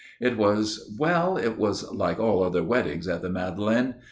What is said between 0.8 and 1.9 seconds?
well, it was